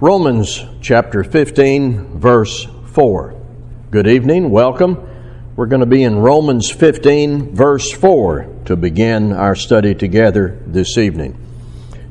[0.00, 3.40] Romans chapter 15, verse 4.
[3.92, 4.98] Good evening, welcome.
[5.54, 10.98] We're going to be in Romans 15, verse 4 to begin our study together this
[10.98, 11.38] evening.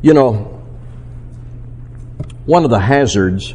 [0.02, 0.64] You know,
[2.46, 3.54] one of the hazards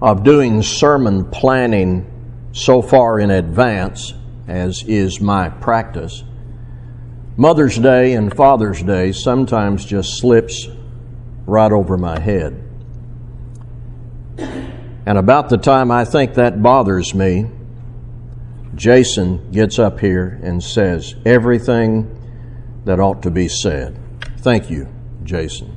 [0.00, 2.06] of doing sermon planning
[2.52, 4.14] so far in advance,
[4.46, 6.22] as is my practice,
[7.36, 10.68] Mother's Day and Father's Day sometimes just slips
[11.44, 12.69] right over my head.
[15.06, 17.46] And about the time I think that bothers me,
[18.74, 22.16] Jason gets up here and says everything
[22.84, 23.98] that ought to be said.
[24.38, 24.88] Thank you,
[25.24, 25.76] Jason.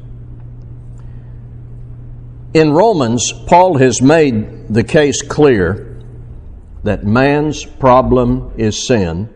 [2.54, 6.02] In Romans, Paul has made the case clear
[6.84, 9.34] that man's problem is sin,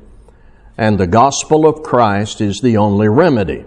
[0.77, 3.66] and the gospel of Christ is the only remedy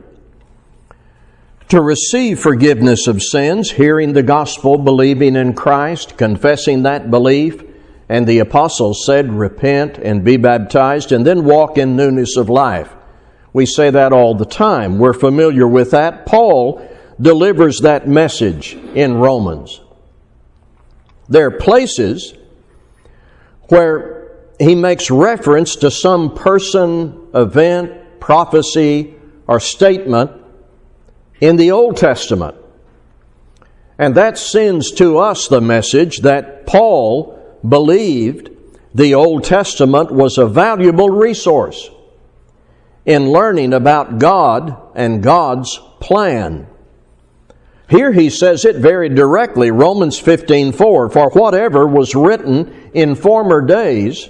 [1.70, 7.62] to receive forgiveness of sins, hearing the gospel, believing in Christ, confessing that belief,
[8.09, 12.93] and the apostles said, Repent and be baptized, and then walk in newness of life.
[13.52, 14.99] We say that all the time.
[14.99, 16.27] We're familiar with that.
[16.27, 16.87] Paul
[17.21, 19.80] delivers that message in Romans.
[21.29, 22.34] There are places
[23.68, 29.15] where he makes reference to some person, event, prophecy,
[29.46, 30.40] or statement
[31.41, 32.57] in the Old Testament.
[33.99, 38.51] And that sends to us the message that Paul believed
[38.95, 41.91] the Old Testament was a valuable resource
[43.05, 46.66] in learning about God and God's plan.
[47.88, 54.29] Here he says it very directly, Romans 15:4, for whatever was written in former days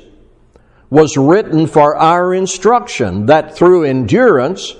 [0.88, 4.74] was written for our instruction, that through endurance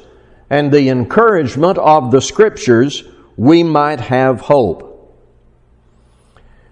[0.50, 3.04] and the encouragement of the Scriptures
[3.36, 4.88] we might have hope.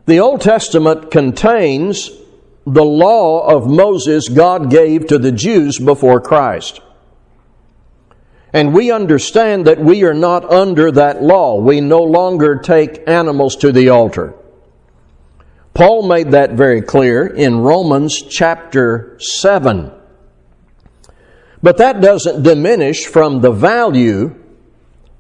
[0.07, 2.11] The Old Testament contains
[2.67, 6.81] the law of Moses God gave to the Jews before Christ.
[8.53, 11.61] And we understand that we are not under that law.
[11.61, 14.35] We no longer take animals to the altar.
[15.75, 19.93] Paul made that very clear in Romans chapter 7.
[21.63, 24.35] But that doesn't diminish from the value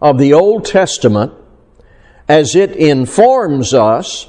[0.00, 1.32] of the Old Testament
[2.28, 4.28] as it informs us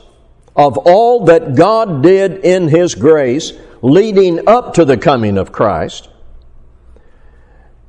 [0.56, 6.10] of all that God did in His grace leading up to the coming of Christ.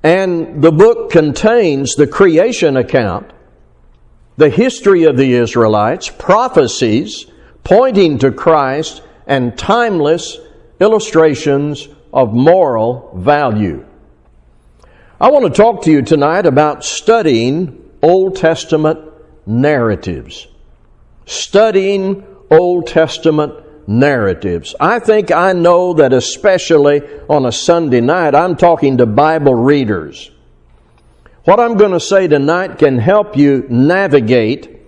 [0.02, 3.32] And the book contains the creation account,
[4.36, 7.26] the history of the Israelites, prophecies
[7.64, 10.38] pointing to Christ, and timeless
[10.80, 13.84] illustrations of moral value.
[15.22, 19.00] I want to talk to you tonight about studying Old Testament
[19.44, 20.46] narratives.
[21.26, 23.52] Studying Old Testament
[23.86, 24.74] narratives.
[24.80, 30.30] I think I know that especially on a Sunday night, I'm talking to Bible readers.
[31.44, 34.80] What I'm going to say tonight can help you navigate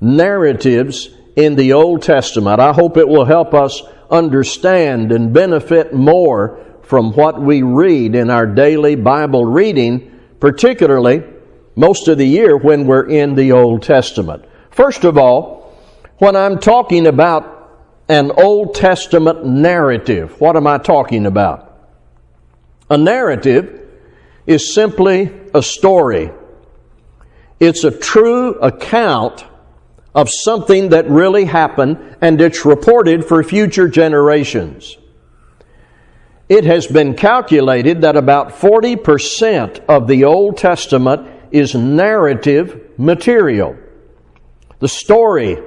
[0.00, 2.60] narratives in the Old Testament.
[2.60, 8.30] I hope it will help us understand and benefit more from what we read in
[8.30, 11.22] our daily Bible reading, particularly
[11.76, 14.44] most of the year when we're in the Old Testament.
[14.72, 15.72] First of all,
[16.18, 21.72] when I'm talking about an Old Testament narrative, what am I talking about?
[22.90, 23.88] A narrative
[24.44, 26.32] is simply a story.
[27.60, 29.44] It's a true account
[30.12, 34.96] of something that really happened and it's reported for future generations
[36.50, 43.78] it has been calculated that about 40% of the Old Testament is narrative material.
[44.80, 45.62] The story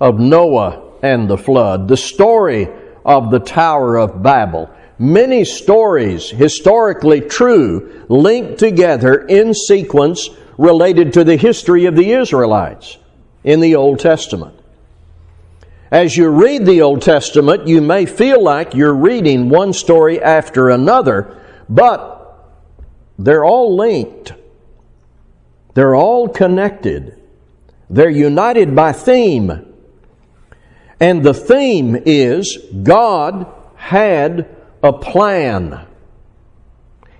[0.00, 2.68] of Noah and the flood, the story
[3.04, 11.24] of the Tower of Babel, many stories, historically true, linked together in sequence related to
[11.24, 12.96] the history of the Israelites
[13.42, 14.59] in the Old Testament.
[15.90, 20.68] As you read the Old Testament, you may feel like you're reading one story after
[20.68, 22.16] another, but
[23.18, 24.32] they're all linked.
[25.74, 27.20] They're all connected.
[27.88, 29.74] They're united by theme.
[31.00, 34.48] And the theme is God had
[34.84, 35.86] a plan.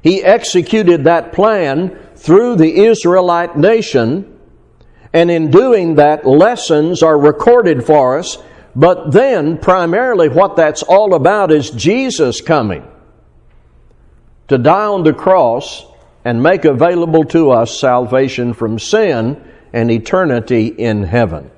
[0.00, 4.38] He executed that plan through the Israelite nation,
[5.12, 8.38] and in doing that, lessons are recorded for us
[8.74, 12.86] but then, primarily, what that's all about is Jesus coming
[14.48, 15.84] to die on the cross
[16.24, 21.50] and make available to us salvation from sin and eternity in heaven.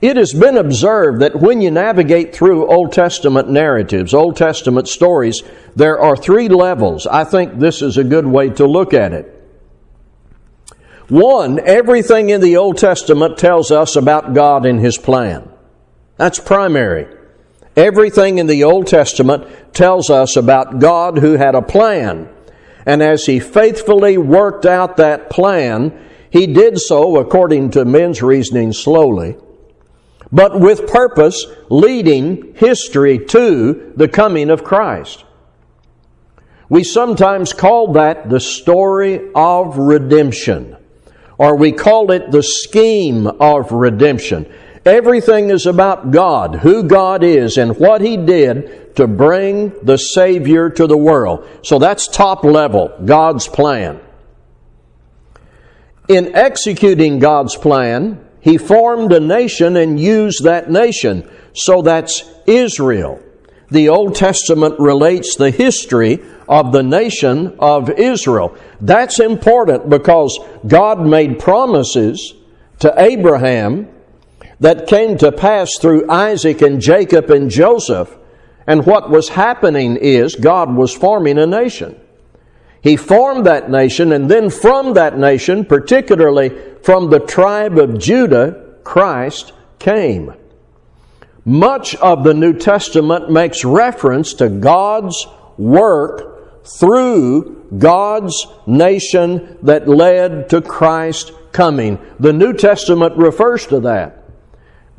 [0.00, 5.42] It has been observed that when you navigate through Old Testament narratives, Old Testament stories,
[5.76, 7.06] there are three levels.
[7.06, 9.36] I think this is a good way to look at it.
[11.08, 15.50] One, everything in the Old Testament tells us about God and His plan.
[16.20, 17.06] That's primary.
[17.76, 22.28] Everything in the Old Testament tells us about God who had a plan.
[22.84, 28.74] And as He faithfully worked out that plan, He did so, according to men's reasoning,
[28.74, 29.38] slowly
[30.30, 35.24] but with purpose, leading history to the coming of Christ.
[36.68, 40.76] We sometimes call that the story of redemption,
[41.36, 44.52] or we call it the scheme of redemption.
[44.84, 50.70] Everything is about God, who God is, and what He did to bring the Savior
[50.70, 51.46] to the world.
[51.62, 54.00] So that's top level, God's plan.
[56.08, 61.28] In executing God's plan, he formed a nation and used that nation.
[61.54, 63.22] So that's Israel.
[63.70, 68.56] The Old Testament relates the history of the nation of Israel.
[68.80, 70.36] That's important because
[70.66, 72.34] God made promises
[72.80, 73.88] to Abraham
[74.60, 78.16] that came to pass through Isaac and Jacob and Joseph.
[78.66, 81.98] And what was happening is God was forming a nation.
[82.82, 86.50] He formed that nation, and then from that nation, particularly
[86.82, 90.32] from the tribe of Judah, Christ came.
[91.44, 95.26] Much of the New Testament makes reference to God's
[95.58, 101.98] work through God's nation that led to Christ coming.
[102.18, 104.19] The New Testament refers to that.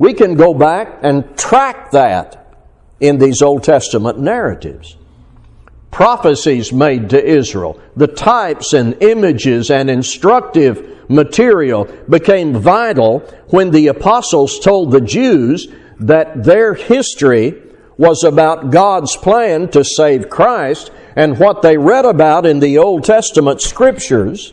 [0.02, 2.56] We can go back and track that
[2.98, 4.96] in these Old Testament narratives.
[5.92, 13.20] Prophecies made to Israel, the types and images and instructive material became vital
[13.50, 15.68] when the apostles told the Jews
[16.00, 17.62] that their history
[17.96, 23.04] was about God's plan to save Christ and what they read about in the Old
[23.04, 24.52] Testament scriptures,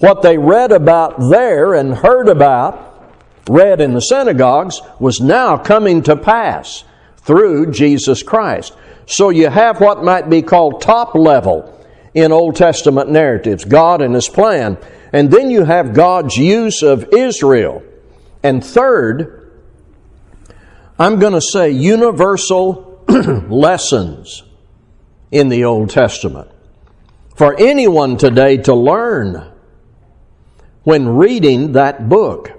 [0.00, 2.89] what they read about there and heard about,
[3.48, 6.84] read in the synagogues, was now coming to pass
[7.18, 8.74] through Jesus Christ.
[9.06, 11.76] So you have what might be called top level
[12.14, 14.78] in Old Testament narratives God and His plan.
[15.12, 17.82] And then you have God's use of Israel.
[18.42, 19.52] And third,
[20.98, 23.04] I'm going to say universal
[23.48, 24.42] lessons
[25.30, 26.50] in the Old Testament.
[27.36, 29.50] For anyone today to learn
[30.82, 32.52] when reading that book.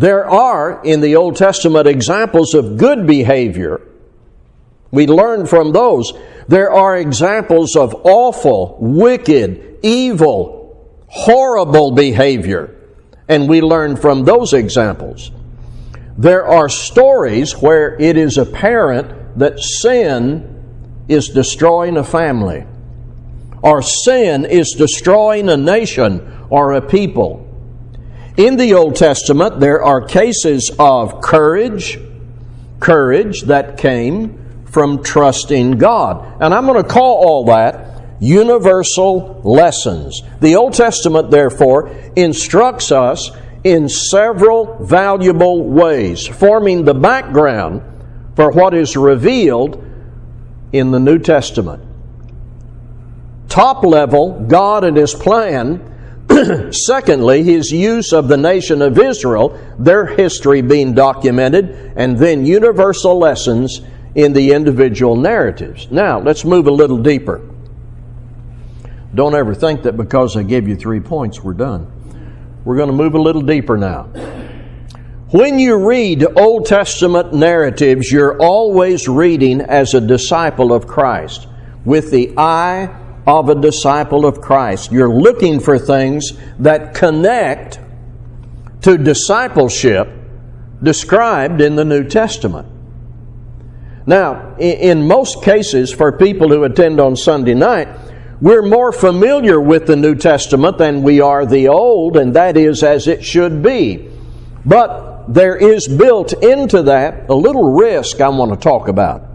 [0.00, 3.82] There are in the Old Testament examples of good behavior
[4.90, 6.12] we learn from those.
[6.48, 12.74] There are examples of awful, wicked, evil, horrible behavior,
[13.28, 15.30] and we learn from those examples.
[16.18, 22.64] There are stories where it is apparent that sin is destroying a family,
[23.62, 27.39] or sin is destroying a nation or a people.
[28.36, 31.98] In the Old Testament, there are cases of courage,
[32.78, 36.40] courage that came from trusting God.
[36.40, 37.90] And I'm going to call all that
[38.20, 40.22] universal lessons.
[40.40, 43.30] The Old Testament, therefore, instructs us
[43.64, 47.82] in several valuable ways, forming the background
[48.36, 49.84] for what is revealed
[50.72, 51.82] in the New Testament.
[53.48, 55.86] Top level, God and His plan.
[56.72, 63.18] Secondly, His use of the nation of Israel, their history being documented, and then universal
[63.18, 63.80] lessons
[64.14, 65.90] in the individual narratives.
[65.90, 67.40] Now, let's move a little deeper.
[69.14, 71.90] Don't ever think that because I gave you three points, we're done.
[72.64, 74.04] We're going to move a little deeper now.
[75.30, 81.46] When you read Old Testament narratives, you're always reading as a disciple of Christ,
[81.84, 82.96] with the eye
[83.38, 84.90] of a disciple of Christ.
[84.90, 87.78] You're looking for things that connect
[88.82, 90.08] to discipleship
[90.82, 92.66] described in the New Testament.
[94.06, 97.88] Now, in most cases, for people who attend on Sunday night,
[98.40, 102.82] we're more familiar with the New Testament than we are the Old, and that is
[102.82, 104.08] as it should be.
[104.64, 109.26] But there is built into that a little risk I want to talk about.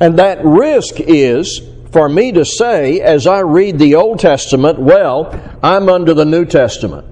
[0.00, 1.60] And that risk is
[1.92, 6.44] for me to say, as I read the Old Testament, well, I'm under the New
[6.44, 7.06] Testament.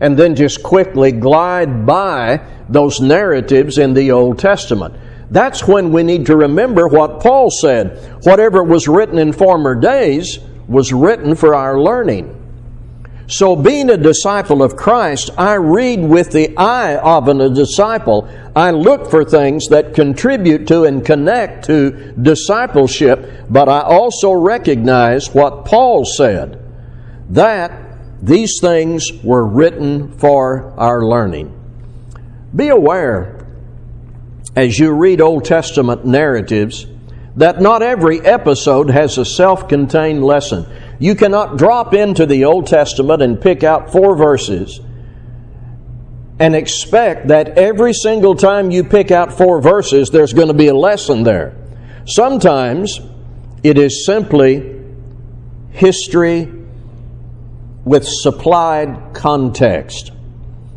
[0.00, 4.94] And then just quickly glide by those narratives in the Old Testament.
[5.30, 8.24] That's when we need to remember what Paul said.
[8.24, 12.35] Whatever was written in former days was written for our learning.
[13.28, 18.28] So, being a disciple of Christ, I read with the eye of a disciple.
[18.54, 25.34] I look for things that contribute to and connect to discipleship, but I also recognize
[25.34, 26.62] what Paul said
[27.30, 27.72] that
[28.22, 31.52] these things were written for our learning.
[32.54, 33.44] Be aware
[34.54, 36.86] as you read Old Testament narratives
[37.36, 40.66] that not every episode has a self contained lesson.
[40.98, 44.80] You cannot drop into the Old Testament and pick out four verses
[46.38, 50.68] and expect that every single time you pick out four verses, there's going to be
[50.68, 51.56] a lesson there.
[52.06, 53.00] Sometimes
[53.62, 54.82] it is simply
[55.70, 56.52] history
[57.84, 60.12] with supplied context.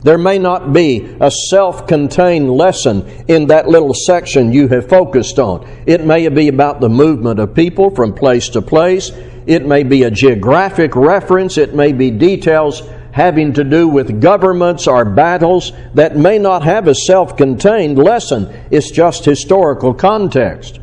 [0.02, 5.40] There may not be a self contained lesson in that little section you have focused
[5.40, 5.68] on.
[5.86, 9.12] It may be about the movement of people from place to place.
[9.50, 11.58] It may be a geographic reference.
[11.58, 16.88] It may be details having to do with governments or battles that may not have
[16.88, 18.48] a self contained lesson.
[18.70, 20.80] It's just historical context.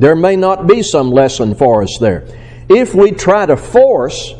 [0.00, 2.26] There may not be some lesson for us there.
[2.68, 4.34] If we try to force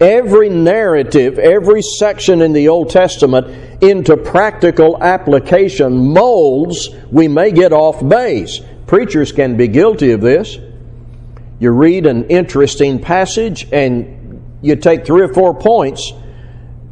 [0.00, 7.72] every narrative, every section in the Old Testament into practical application molds, we may get
[7.72, 8.60] off base.
[8.86, 10.58] Preachers can be guilty of this.
[11.58, 16.12] You read an interesting passage and you take three or four points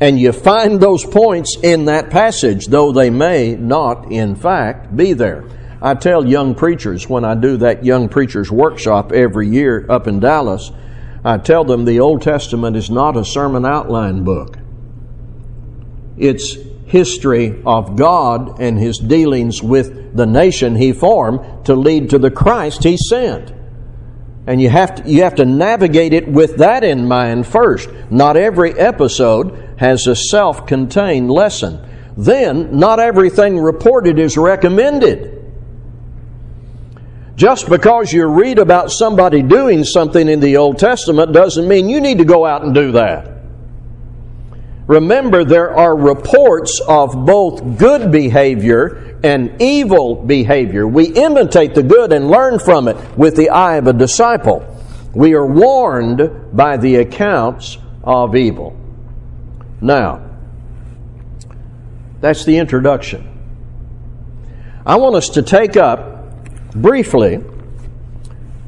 [0.01, 5.13] and you find those points in that passage, though they may not, in fact, be
[5.13, 5.45] there.
[5.81, 10.21] I tell young preachers when I do that young preachers workshop every year up in
[10.21, 10.71] Dallas,
[11.25, 14.59] I tell them the Old Testament is not a sermon outline book.
[16.17, 22.19] It's history of God and his dealings with the nation he formed to lead to
[22.19, 23.53] the Christ he sent.
[24.47, 27.89] And you have to, you have to navigate it with that in mind first.
[28.11, 31.89] Not every episode has a self contained lesson.
[32.17, 35.39] Then, not everything reported is recommended.
[37.37, 42.01] Just because you read about somebody doing something in the Old Testament doesn't mean you
[42.01, 43.32] need to go out and do that.
[44.87, 50.87] Remember, there are reports of both good behavior and evil behavior.
[50.87, 54.67] We imitate the good and learn from it with the eye of a disciple.
[55.15, 58.77] We are warned by the accounts of evil.
[59.81, 60.31] Now,
[62.21, 63.29] that's the introduction.
[64.85, 67.41] I want us to take up briefly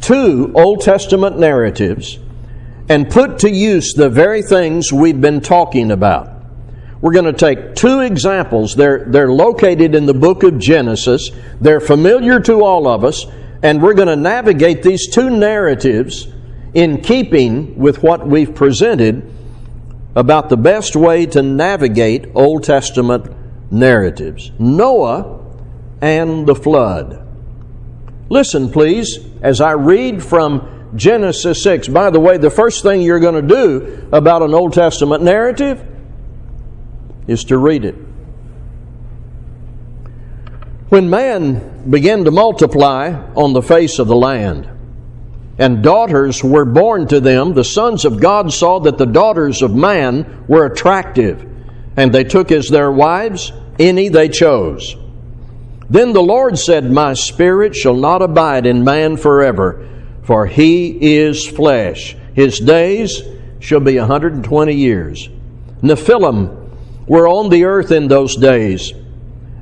[0.00, 2.18] two Old Testament narratives
[2.88, 6.30] and put to use the very things we've been talking about.
[7.00, 8.74] We're going to take two examples.
[8.74, 11.30] They're, they're located in the book of Genesis.
[11.60, 13.26] They're familiar to all of us,
[13.62, 16.28] and we're going to navigate these two narratives
[16.72, 19.30] in keeping with what we've presented
[20.16, 23.26] about the best way to navigate Old Testament
[23.70, 25.40] narratives Noah
[26.00, 27.20] and the flood.
[28.28, 31.88] Listen, please, as I read from Genesis 6.
[31.88, 35.84] By the way, the first thing you're going to do about an Old Testament narrative
[37.26, 37.96] is to read it.
[40.88, 44.68] When man began to multiply on the face of the land,
[45.58, 49.74] and daughters were born to them, the sons of God saw that the daughters of
[49.74, 51.44] man were attractive,
[51.96, 54.96] and they took as their wives any they chose.
[55.88, 59.88] Then the Lord said, My spirit shall not abide in man forever,
[60.24, 62.16] for he is flesh.
[62.34, 63.22] His days
[63.60, 65.28] shall be a 120 years.
[65.82, 66.70] Nephilim
[67.06, 68.92] were on the earth in those days,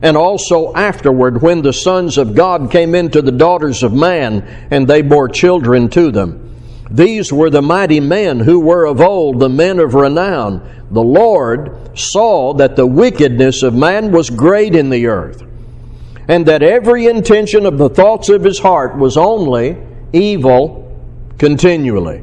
[0.00, 4.86] and also afterward, when the sons of God came into the daughters of man, and
[4.86, 6.50] they bore children to them.
[6.90, 10.86] These were the mighty men who were of old, the men of renown.
[10.90, 15.42] The Lord saw that the wickedness of man was great in the earth
[16.28, 19.76] and that every intention of the thoughts of his heart was only
[20.12, 21.00] evil
[21.38, 22.22] continually.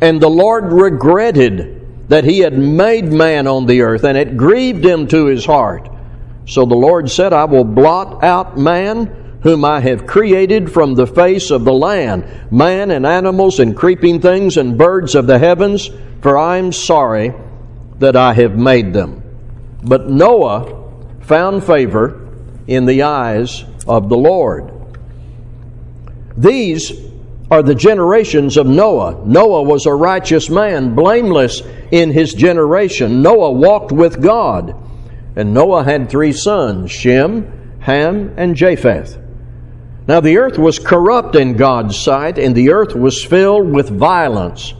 [0.00, 4.84] And the Lord regretted that he had made man on the earth, and it grieved
[4.84, 5.88] him to his heart.
[6.46, 11.06] So the Lord said, I will blot out man whom I have created from the
[11.06, 15.90] face of the land, man and animals and creeping things and birds of the heavens,
[16.20, 17.32] for I am sorry
[17.98, 19.22] that I have made them.
[19.82, 20.92] But Noah
[21.22, 22.28] found favor
[22.66, 24.72] in the eyes of the Lord.
[26.36, 26.92] These
[27.50, 29.22] are the generations of Noah.
[29.24, 33.22] Noah was a righteous man, blameless in his generation.
[33.22, 34.74] Noah walked with God.
[35.36, 39.18] And Noah had three sons Shem, Ham, and Japheth.
[40.08, 44.72] Now the earth was corrupt in God's sight, and the earth was filled with violence.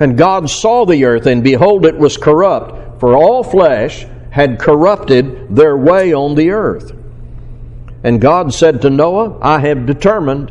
[0.00, 5.54] And God saw the earth, and behold, it was corrupt, for all flesh had corrupted
[5.54, 6.92] their way on the earth.
[8.02, 10.50] And God said to Noah, I have determined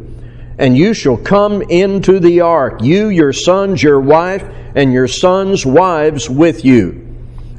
[0.57, 4.43] And you shall come into the ark, you, your sons, your wife,
[4.75, 7.07] and your sons' wives with you.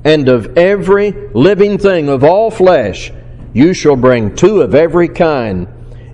[0.04, 3.12] And of every living thing of all flesh,
[3.52, 5.68] you shall bring two of every kind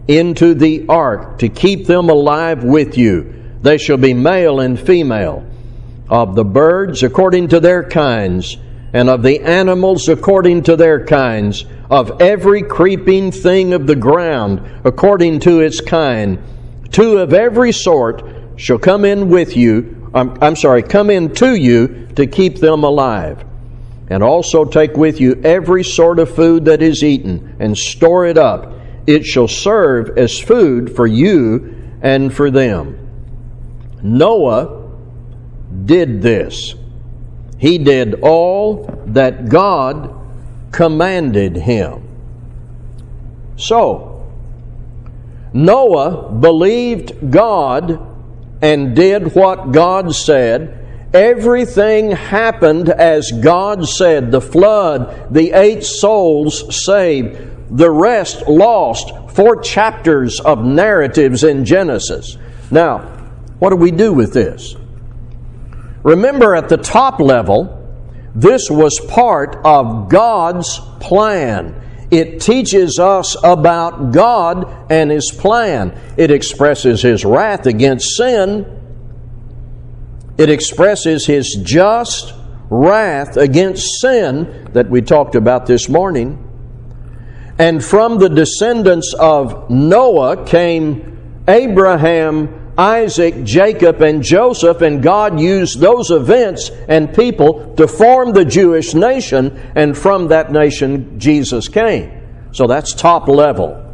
[0.07, 3.35] into the ark to keep them alive with you.
[3.63, 5.45] They shall be male and female
[6.09, 8.57] of the birds according to their kinds,
[8.93, 14.63] and of the animals according to their kinds, of every creeping thing of the ground
[14.85, 16.39] according to its kind.
[16.91, 18.23] Two of every sort
[18.57, 22.85] shall come in with you, I'm, I'm sorry, come in to you to keep them
[22.85, 23.45] alive.
[24.11, 28.39] And also take with you every sort of food that is eaten, and store it
[28.39, 28.73] up.
[29.07, 32.99] It shall serve as food for you and for them.
[34.03, 34.93] Noah
[35.85, 36.75] did this.
[37.59, 40.15] He did all that God
[40.73, 42.05] commanded him.
[43.57, 44.18] So,
[45.53, 48.01] Noah believed God
[48.61, 50.75] and did what God said.
[51.15, 54.31] Everything happened as God said.
[54.31, 59.13] The flood, the eight souls saved, the rest lost.
[59.31, 62.37] Four chapters of narratives in Genesis.
[62.71, 62.99] Now,
[63.59, 64.77] what do we do with this?
[66.03, 67.75] Remember, at the top level,
[68.35, 71.75] this was part of God's plan.
[72.11, 75.99] It teaches us about God and His plan.
[76.17, 78.67] It expresses His wrath against sin.
[80.39, 82.33] It expresses His just
[82.71, 86.45] wrath against sin that we talked about this morning.
[87.59, 95.81] And from the descendants of Noah came Abraham, Isaac, Jacob, and Joseph, and God used
[95.81, 102.13] those events and people to form the Jewish nation, and from that nation Jesus came.
[102.53, 103.85] So that's top level.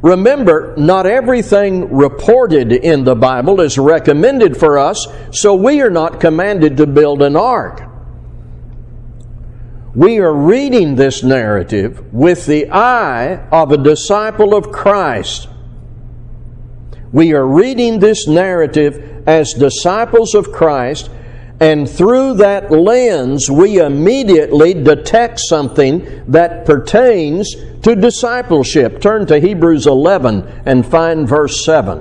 [0.00, 6.20] Remember, not everything reported in the Bible is recommended for us, so we are not
[6.20, 7.82] commanded to build an ark.
[9.94, 15.48] We are reading this narrative with the eye of a disciple of Christ
[17.14, 21.08] we are reading this narrative as disciples of Christ,
[21.60, 29.00] and through that lens, we immediately detect something that pertains to discipleship.
[29.00, 32.00] Turn to Hebrews 11 and find verse 7.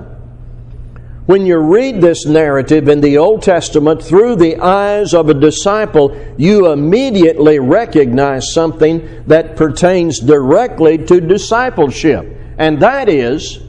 [1.28, 6.19] When you read this narrative in the Old Testament through the eyes of a disciple,
[6.39, 12.26] you immediately recognize something that pertains directly to discipleship,
[12.58, 13.60] and that is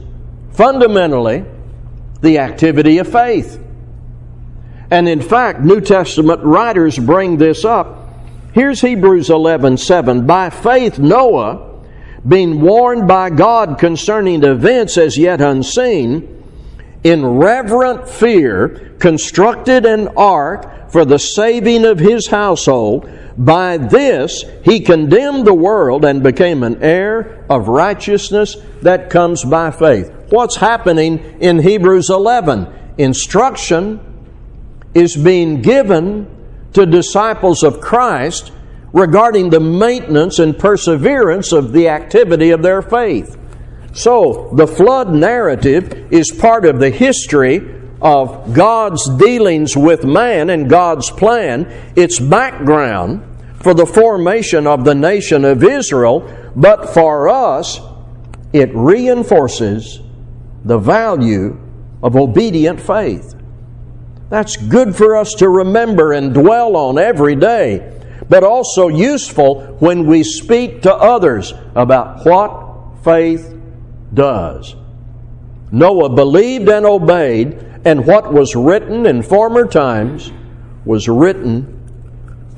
[0.55, 1.45] fundamentally
[2.21, 3.61] the activity of faith.
[4.91, 8.09] And in fact, New Testament writers bring this up.
[8.53, 10.25] Here's Hebrews 11 7.
[10.25, 11.81] By faith, Noah,
[12.27, 16.31] being warned by God concerning events as yet unseen,
[17.03, 23.09] in reverent fear, constructed an ark for the saving of his household.
[23.37, 29.71] By this he condemned the world and became an heir of righteousness that comes by
[29.71, 30.14] faith.
[30.29, 32.67] What's happening in Hebrews 11?
[32.97, 33.99] Instruction
[34.93, 36.27] is being given
[36.73, 38.51] to disciples of Christ
[38.91, 43.37] regarding the maintenance and perseverance of the activity of their faith.
[43.93, 50.69] So, the flood narrative is part of the history of God's dealings with man and
[50.69, 53.23] God's plan, its background
[53.61, 57.79] for the formation of the nation of Israel, but for us,
[58.53, 60.01] it reinforces
[60.65, 61.57] the value
[62.03, 63.35] of obedient faith.
[64.29, 67.91] That's good for us to remember and dwell on every day.
[68.29, 73.53] but also useful when we speak to others about what faith
[74.13, 74.75] does.
[75.71, 77.53] Noah believed and obeyed,
[77.85, 80.31] and what was written in former times
[80.85, 81.71] was written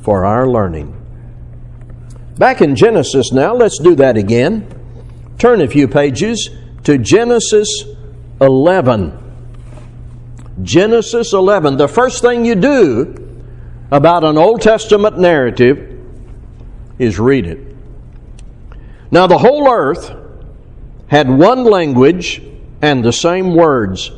[0.02, 0.93] for our learning.
[2.38, 4.67] Back in Genesis now, let's do that again.
[5.38, 6.50] Turn a few pages
[6.84, 7.67] to Genesis
[8.41, 9.26] 11.
[10.63, 11.78] Genesis 11.
[11.78, 13.43] The first thing you do
[13.91, 16.00] about an Old Testament narrative
[17.00, 17.60] is read it.
[19.12, 20.13] Now, the whole earth
[21.08, 22.41] had one language
[22.82, 24.12] and the same words.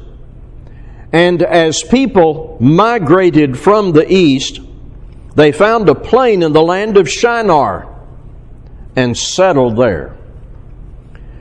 [1.11, 4.59] And as people migrated from the east,
[5.35, 7.87] they found a plain in the land of Shinar
[8.95, 10.18] and settled there.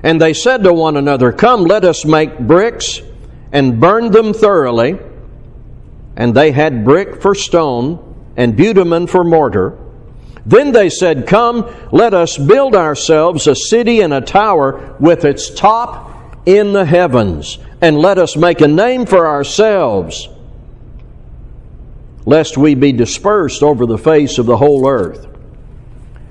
[0.02, 3.00] And they said to one another, Come, let us make bricks
[3.52, 4.98] and burn them thoroughly.
[6.16, 9.78] And they had brick for stone and bitumen for mortar.
[10.46, 15.50] Then they said, Come, let us build ourselves a city and a tower with its
[15.50, 16.08] top
[16.46, 20.30] in the heavens, and let us make a name for ourselves,
[22.24, 25.27] lest we be dispersed over the face of the whole earth.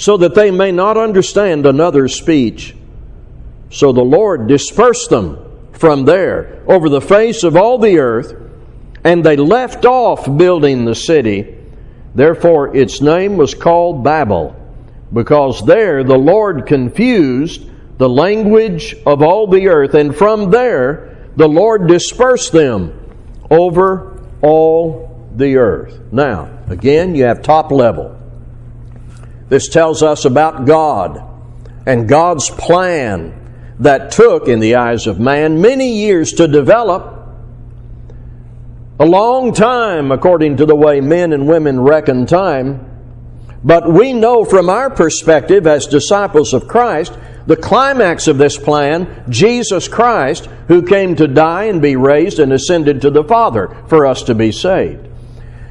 [0.00, 2.74] so that they may not understand another's speech.
[3.68, 5.36] So the Lord dispersed them
[5.72, 8.34] from there over the face of all the earth,
[9.04, 11.54] and they left off building the city.
[12.14, 14.56] Therefore, its name was called Babel,
[15.12, 21.48] because there the Lord confused the language of all the earth, and from there the
[21.48, 22.98] Lord dispersed them
[23.50, 26.00] over all the earth.
[26.10, 28.16] Now, again, you have top level.
[29.50, 31.22] This tells us about God
[31.84, 33.36] and God's plan
[33.80, 37.18] that took, in the eyes of man, many years to develop.
[39.00, 42.86] A long time, according to the way men and women reckon time.
[43.64, 49.24] But we know from our perspective as disciples of Christ, the climax of this plan,
[49.28, 54.06] Jesus Christ, who came to die and be raised and ascended to the Father for
[54.06, 55.08] us to be saved.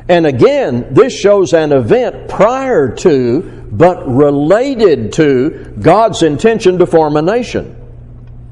[0.09, 7.17] And again, this shows an event prior to but related to God's intention to form
[7.17, 7.75] a nation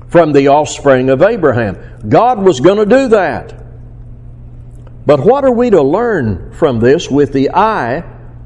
[0.09, 1.77] from the offspring of Abraham.
[2.07, 3.53] God was going to do that.
[5.05, 8.03] But what are we to learn from this with the eye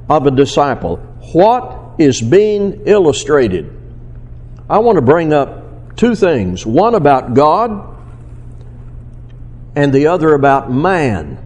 [0.10, 0.98] of a disciple?
[1.34, 3.78] What is being illustrated?
[4.70, 7.98] I want to bring up two things one about God
[9.76, 11.38] and the other about man.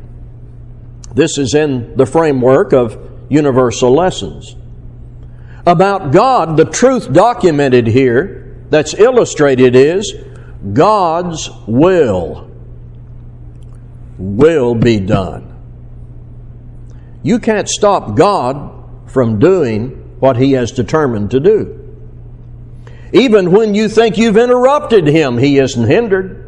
[1.14, 2.98] This is in the framework of
[3.30, 4.56] universal lessons.
[5.66, 10.14] About God, the truth documented here that's illustrated is
[10.74, 12.52] God's will
[14.18, 15.52] will be done.
[17.24, 21.82] You can't stop God from doing what He has determined to do.
[23.12, 26.44] Even when you think you've interrupted Him, He isn't hindered.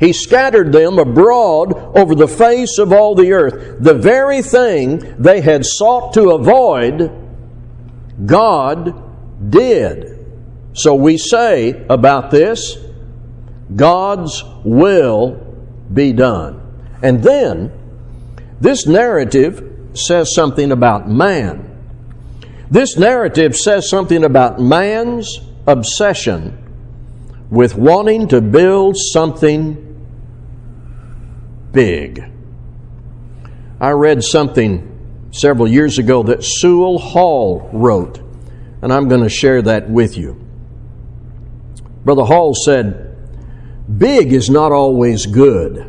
[0.00, 3.76] He scattered them abroad over the face of all the earth.
[3.80, 7.21] The very thing they had sought to avoid
[8.26, 10.18] God did.
[10.74, 12.76] So we say about this,
[13.74, 15.34] God's will
[15.92, 16.60] be done.
[17.02, 17.72] And then,
[18.60, 21.68] this narrative says something about man.
[22.70, 26.58] This narrative says something about man's obsession
[27.50, 29.88] with wanting to build something
[31.72, 32.24] big.
[33.80, 34.91] I read something
[35.32, 38.20] several years ago that Sewell Hall wrote,
[38.82, 40.34] and I'm going to share that with you.
[42.04, 43.08] Brother Hall said,
[43.98, 45.88] Big is not always good.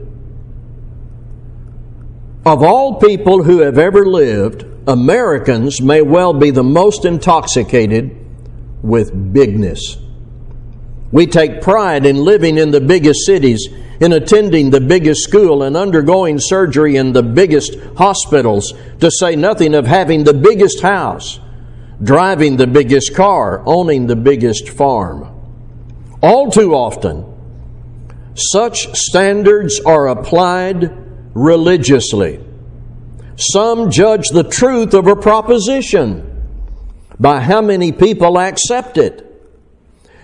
[2.45, 8.17] Of all people who have ever lived, Americans may well be the most intoxicated
[8.82, 9.97] with bigness.
[11.12, 13.69] We take pride in living in the biggest cities
[14.03, 19.73] in attending the biggest school and undergoing surgery in the biggest hospitals, to say nothing
[19.73, 21.39] of having the biggest house,
[22.03, 25.25] driving the biggest car, owning the biggest farm.
[26.21, 27.23] All too often,
[28.35, 30.91] such standards are applied
[31.33, 32.43] religiously.
[33.37, 36.29] Some judge the truth of a proposition
[37.17, 39.25] by how many people accept it.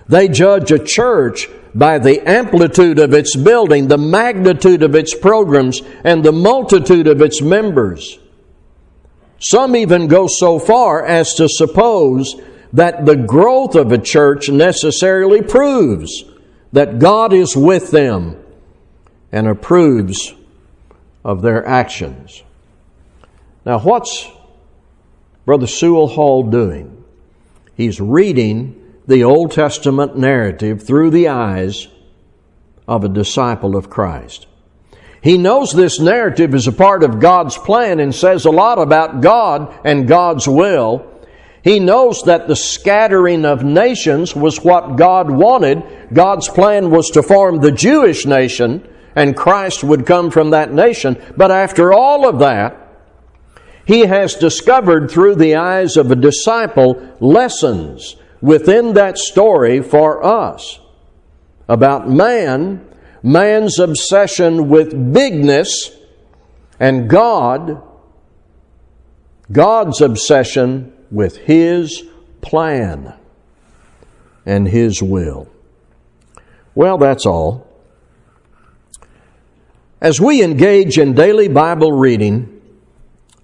[0.06, 5.80] They judge a church by the amplitude of its building, the magnitude of its programs,
[6.04, 8.18] and the multitude of its members.
[9.38, 12.34] Some even go so far as to suppose
[12.72, 16.24] that the growth of a church necessarily proves
[16.72, 18.36] that God is with them
[19.32, 20.34] and approves
[21.24, 22.42] of their actions.
[23.64, 24.28] Now, what's
[25.44, 27.04] Brother Sewell Hall doing?
[27.74, 31.88] He's reading the Old Testament narrative through the eyes
[32.86, 34.46] of a disciple of Christ.
[35.22, 39.20] He knows this narrative is a part of God's plan and says a lot about
[39.20, 41.06] God and God's will.
[41.62, 45.82] He knows that the scattering of nations was what God wanted.
[46.12, 51.20] God's plan was to form the Jewish nation and Christ would come from that nation.
[51.36, 52.76] But after all of that,
[53.84, 60.80] he has discovered through the eyes of a disciple lessons within that story for us
[61.68, 62.84] about man,
[63.22, 65.90] man's obsession with bigness,
[66.78, 67.82] and God,
[69.52, 72.02] God's obsession with His
[72.40, 73.14] plan
[74.46, 75.48] and His will.
[76.74, 77.66] Well, that's all.
[80.00, 82.62] As we engage in daily Bible reading,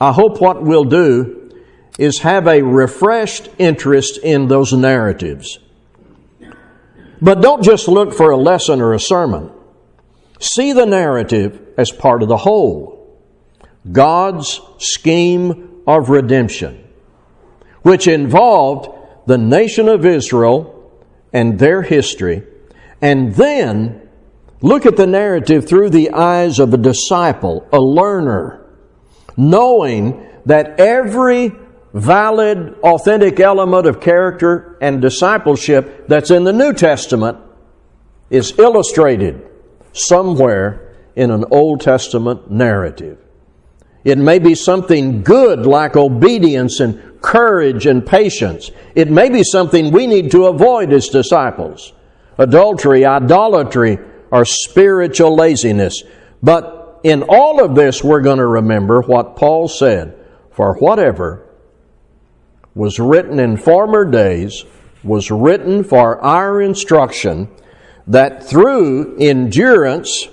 [0.00, 1.45] I hope what we'll do
[1.98, 5.58] is have a refreshed interest in those narratives.
[7.20, 9.50] But don't just look for a lesson or a sermon.
[10.38, 13.18] See the narrative as part of the whole.
[13.90, 16.86] God's scheme of redemption,
[17.82, 18.88] which involved
[19.26, 20.92] the nation of Israel
[21.32, 22.42] and their history,
[23.00, 24.06] and then
[24.60, 28.64] Look at the narrative through the eyes of a disciple, a learner,
[29.36, 31.52] knowing that every
[31.96, 37.38] valid, authentic element of character and discipleship that's in the New Testament
[38.28, 39.42] is illustrated
[39.92, 43.18] somewhere in an Old Testament narrative.
[44.04, 48.70] It may be something good like obedience and courage and patience.
[48.94, 51.92] It may be something we need to avoid as disciples
[52.38, 53.98] adultery, idolatry,
[54.30, 56.02] or spiritual laziness.
[56.42, 60.14] But in all of this, we're going to remember what Paul said
[60.50, 61.45] For whatever
[62.76, 64.64] was written in former days
[65.02, 67.48] was written for our instruction,
[68.06, 70.28] that through endurance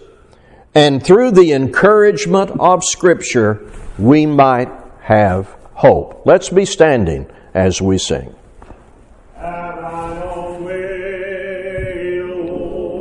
[0.75, 4.69] and through the encouragement of Scripture, we might
[5.01, 6.23] have hope.
[6.25, 8.36] Let's be standing as we sing.